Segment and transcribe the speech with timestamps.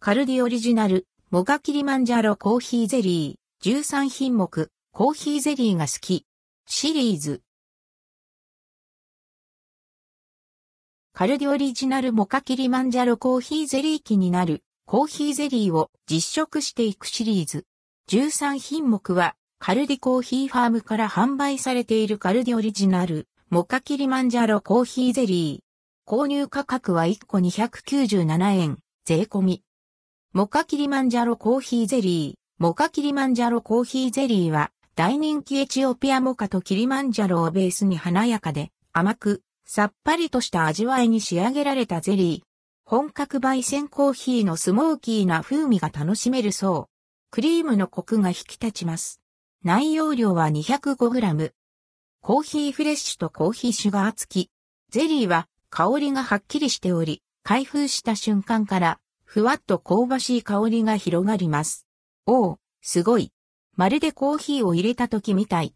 [0.00, 6.24] カルディオリジナル、モガキリマンジャロコーヒーゼリー、13品目、コーヒーゼリーが好き。
[6.68, 7.42] シリーズ。
[11.12, 17.66] カルディオリジナルモカキリマンジャロコーヒーゼリー機になるコーヒーゼリーを実食していくシリーズ。
[18.08, 26.08] 13品目はカルディコーヒーファームから販売されているカルディオリジナルモカキリマンジャロコーヒーゼリー。
[26.08, 29.64] 購入価格は1個297円、税込み。
[30.34, 32.62] モカキリマンジャロコーヒーゼリー。
[32.62, 42.46] モカキリマンジャロコーヒーゼリーは大人気エチオピアモカとキリマンジャロをベースに華やかで甘くさっぱりとした味わいに仕上げられたゼリー。
[42.84, 47.30] 本格焙煎コーヒーのスモーキーな風味が楽しめるそう。
[47.30, 49.22] クリームのコクが引き立ちます。
[49.64, 51.52] 内容量は 205g。
[52.20, 54.50] コーヒーフレッシュとコーヒーシュガー付き。
[54.90, 58.98] ゼリーは香りがはっきりしており、開封した瞬間から
[59.30, 61.86] ふわっと香ばしい香りが広がります。
[62.24, 63.30] おお、すごい。
[63.76, 65.74] まるでコーヒーを入れた時みたい。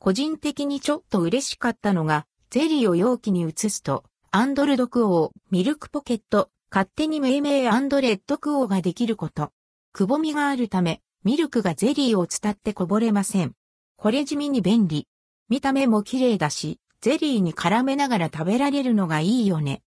[0.00, 9.52] 個人的にちょっと嬉しかったのが、ゼリーを容器に移すと、アンドルドクオー、ミルクポケット、勝手に命名アンドレッドクオーができること。
[9.92, 13.52] くぼみがあるため、ミルクがゼリーを伝ってこぼれません。
[13.96, 15.06] これ地味に便利。
[15.48, 19.84] 見た目も綺麗だし、ゼリーに絡めながら食べられるのがいいよね。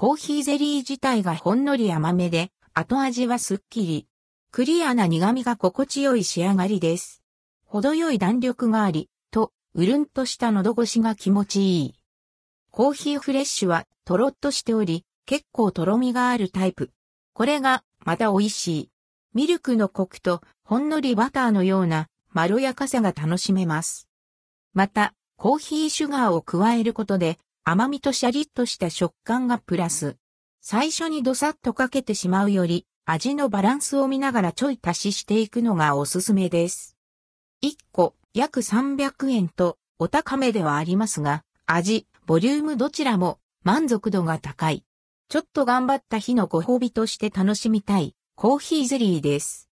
[0.00, 4.06] コーヒーゼリー自体がほんのり甘めで、後味はすっきり。
[4.52, 7.24] クリアな苦味が心地よい仕上がりです。
[7.64, 11.94] 程よい弾力があり、と、うるんとした喉越しが気持ちいい。
[12.70, 16.92] コーヒーフレッシュはとろっとしており、結構とろみがあるタイプ。
[17.32, 18.90] これがまた美味しい。
[19.34, 24.08] ミルクのコクとほんのりバターのようなまろやかさが楽しめます。
[24.74, 30.16] また、コーヒーシュガーを加えることで甘みとシャリッとした食感がプラス。
[30.62, 36.96] 最初にドサッとかけてしまうより味のバランスを見ながらちょい足ししていくのがおすすめです。
[37.62, 44.82] 1個約300円とお高めではありますが、味、ボリュームどちらも満足度が高い。
[45.28, 49.66] ちょっと頑張った日のご褒美として楽しみたいコーヒーゼリーです。